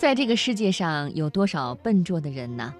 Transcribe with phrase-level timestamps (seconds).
[0.00, 2.74] 在这个世界上有多少笨拙的人呢？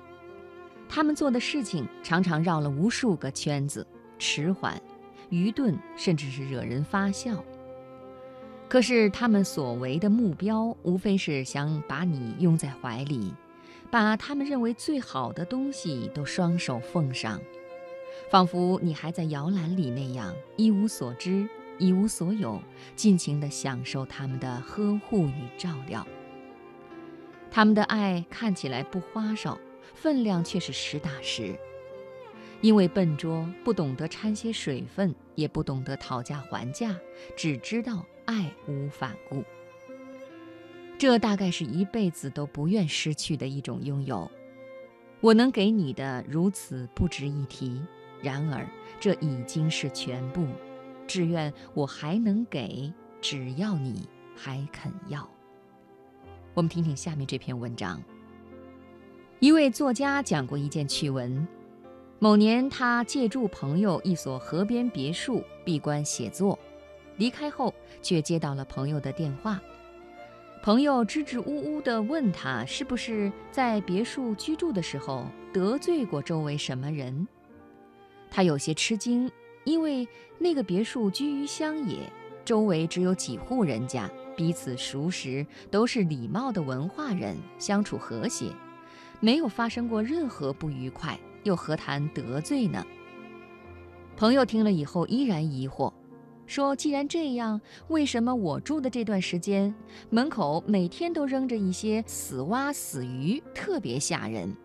[0.89, 3.87] 他们做的事情常常绕了无数个圈子，
[4.19, 4.81] 迟缓、
[5.29, 7.45] 愚钝，甚至是惹人发笑。
[8.71, 13.35] 可是他们所为的目标，无非是想把你拥在怀里，
[13.91, 17.39] 把他们认为最好的东西都双手奉上，
[18.31, 21.47] 仿佛你还在摇篮里那样一无所知、
[21.79, 22.63] 一无所有，
[22.97, 26.07] 尽情地享受他们的呵护与照料。
[27.51, 29.59] 他们的爱看起来不花哨。
[29.93, 31.55] 分量却是实打实，
[32.63, 36.97] 因为笨拙，不懂得掺些水分，也不懂得讨价还价，
[37.37, 39.45] 只知道爱无反顾。
[40.97, 44.31] 这大概是一辈子都不愿失去的一种拥有。
[45.21, 47.83] 我能给你的如此不值一提，
[48.23, 48.67] 然而
[48.99, 50.47] 这已经是全部。
[51.07, 52.91] 只愿我还能给，
[53.21, 55.29] 只要你还肯要。
[56.61, 57.99] 我们听听下面这篇文章。
[59.39, 61.49] 一位作家讲过一件趣闻：
[62.19, 66.59] 某年，他借住朋友一所河边别墅闭关写作，
[67.17, 69.59] 离开后却接到了朋友的电话。
[70.63, 77.27] 朋友支支吾吾地问他，是不是在别墅居住的时候得罪过周围什么人？
[78.31, 79.33] 他有些吃惊，
[79.65, 80.07] 因为
[80.37, 82.01] 那个别墅居于乡野，
[82.45, 84.11] 周围只有几户人家，
[84.41, 88.47] 彼此熟识，都是礼貌的文化人，相处和谐。
[89.21, 92.83] 没有发生过任何不愉快，又何谈得罪呢？
[94.17, 95.93] 朋友听了以后依然疑惑，
[96.47, 99.75] 说：“既然这样，为什么我住的这段时间，
[100.09, 104.57] 门口每天都扔着一些死蛙、死鱼，特别吓人？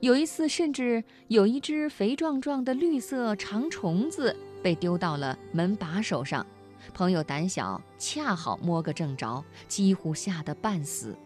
[0.00, 6.46] 有一次，甚至有一只肥壮壮的绿色长虫子被丢到了门把手上，
[6.94, 11.16] 朋友胆小，恰好摸个正着，几乎吓得半死。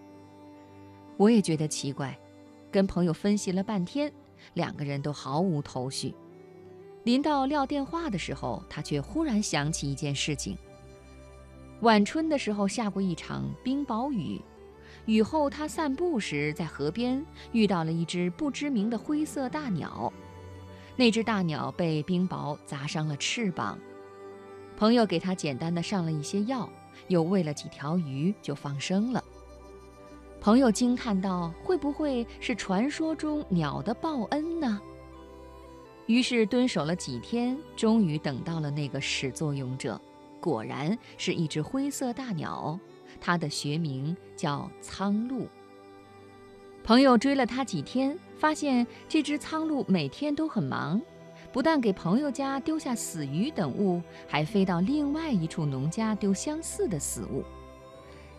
[1.17, 2.19] 我也觉得奇怪。”
[2.73, 4.11] 跟朋友分析了半天，
[4.55, 6.15] 两个人都毫无头绪。
[7.05, 10.57] 临到撂电话的时候，他却忽然想起一件事情：
[11.83, 14.41] 晚春的时候下过一场冰雹雨，
[15.05, 20.11] 雨后他散步时在河边遇到了一只不知名的灰色大鸟，
[20.97, 23.79] 那只大鸟被冰雹砸伤了翅膀。
[24.83, 26.69] 朋友给他简单的上了一些药，
[27.07, 29.23] 又喂了几条鱼，就放生了。
[30.41, 34.81] 朋友惊叹道：“会不会是传说中鸟的报恩呢？”
[36.07, 40.01] 于是蹲守了几天，终于等到了那个始作俑者。
[40.41, 42.77] 果然是一只灰色大鸟，
[43.21, 45.47] 它的学名叫苍鹭。
[46.83, 51.01] 朋友追了它几天，发现这只苍鹭每天都很忙，
[51.53, 57.45] 不但给朋友家丢下死鱼等物，还飞到另外一处农家丢相似的死物。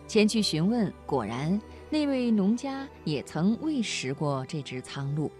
[0.06, 1.60] 前去询问，果然。
[1.90, 5.30] 那位农家也曾喂食过这只苍鹭。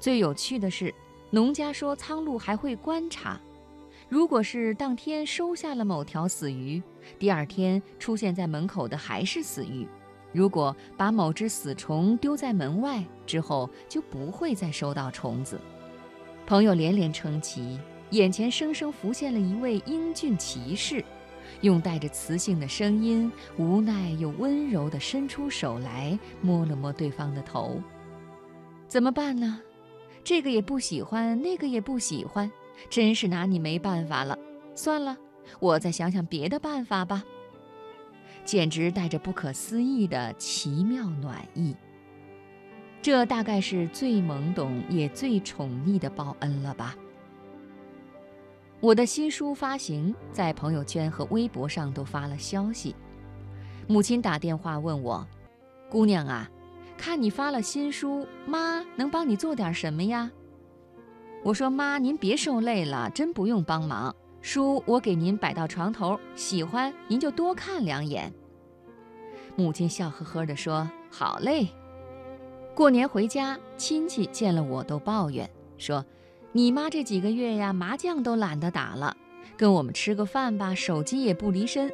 [0.00, 0.92] 最有趣的是，
[1.30, 3.40] 农家说苍鹭还会观察，
[4.08, 6.82] 如果是当天收下了某条死鱼，
[7.20, 9.86] 第二天出现在门口的还是死鱼；
[10.32, 15.60] 如果把某只死虫丢在门外之后，就不会再收到虫子。
[16.46, 17.78] 朋友连连称奇，
[18.10, 21.04] 眼前生生浮现了一位英俊骑士。
[21.62, 27.80] 用带着磁性的声音，无奈又温柔地伸出手来，摸了摸对方的头。
[28.88, 29.60] 怎么办呢？
[30.24, 32.50] 这个也不喜欢，那个也不喜欢，
[32.88, 34.38] 真是拿你没办法了。
[34.74, 35.16] 算了，
[35.58, 37.24] 我再想想别的办法吧。
[38.44, 41.76] 简直带着不可思议的奇妙暖意。
[43.02, 46.94] 这大概是最懵懂也最宠溺的报恩了吧。
[48.80, 52.94] 我的新书发行，在朋友圈和微博上都发了消息。
[53.86, 55.26] 母亲打电话问我
[55.90, 56.50] ：“姑娘啊，
[56.96, 60.30] 看你发了新书，妈能帮你做点什么呀？”
[61.42, 64.14] 我说：“妈，您别受累了，真不用帮忙。
[64.42, 68.32] 书我给您摆到床头，喜欢您就多看两眼。”
[69.56, 71.68] 母亲笑呵呵地说：“好嘞。”
[72.74, 76.04] 过年回家，亲戚见了我都抱怨说。
[76.52, 79.16] 你妈这几个月呀，麻将都懒得打了，
[79.56, 81.92] 跟我们吃个饭吧，手机也不离身，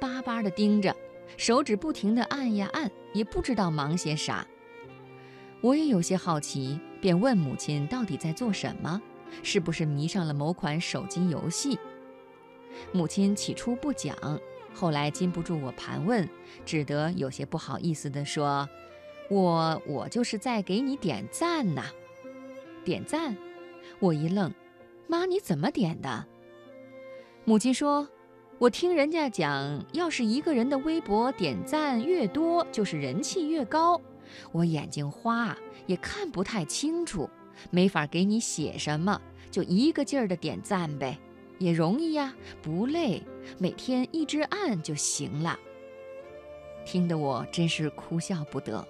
[0.00, 0.96] 巴巴的盯着，
[1.36, 4.46] 手指不停地按呀按，也不知道忙些啥。
[5.60, 9.02] 我也有些好奇，便问母亲到底在做什么，
[9.42, 11.78] 是不是迷上了某款手机游戏？
[12.92, 14.16] 母亲起初不讲，
[14.72, 16.26] 后来禁不住我盘问，
[16.64, 18.66] 只得有些不好意思地说
[19.32, 21.84] ：“我我就是在给你点赞呐，
[22.84, 23.34] 点赞。”
[23.98, 24.52] 我一愣，
[25.08, 26.26] 妈，你怎么点的？
[27.46, 28.06] 母亲说
[28.60, 33.98] ：“我听人家讲，要是一个人的微博点赞越多，就是人气越高。
[34.52, 35.56] 我眼睛花，
[35.86, 37.30] 也看不太清楚，
[37.70, 39.18] 没法给你写什么，
[39.50, 41.18] 就一个劲儿的点赞呗，
[41.58, 43.22] 也容易呀，不累，
[43.58, 45.58] 每天一直按就行了。
[46.84, 48.86] 听得我真是哭笑不得。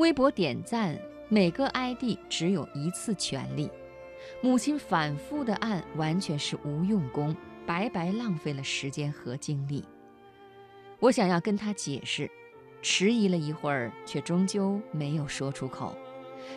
[0.00, 0.98] 微博点赞，
[1.28, 3.70] 每个 ID 只有一次权利，
[4.40, 7.36] 母亲反复的按，完全是无用功。
[7.66, 9.84] 白白浪费了时间和精力。
[11.00, 12.30] 我想要跟他解释，
[12.80, 15.94] 迟疑了一会儿，却终究没有说出口，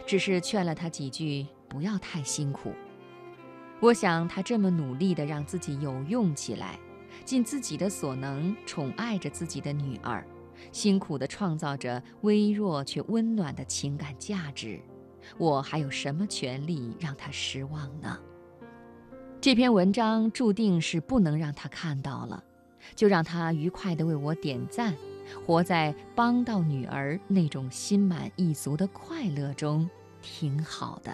[0.06, 2.72] 只是劝了他几句，不要太辛苦。
[3.82, 6.80] 我想他这么努力的让自己有用起来，
[7.26, 10.26] 尽自己的所能宠爱着自己的女儿，
[10.72, 14.80] 辛苦地创造着微弱却温暖的情感价值，
[15.38, 18.20] 我还有什么权利让他失望呢？
[19.42, 22.44] 这篇文章注定是不能让他看到了，
[22.96, 24.96] 就让他愉快地为我点赞，
[25.46, 29.90] 活在帮到女儿那种心满意足的快乐中，
[30.22, 31.12] 挺好的。